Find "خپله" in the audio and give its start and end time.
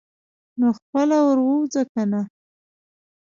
0.79-1.17